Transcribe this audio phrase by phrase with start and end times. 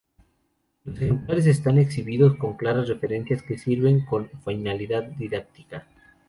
[0.83, 5.85] Los ejemplares están exhibidos con claras referencias, que sirven con finalidad didáctica.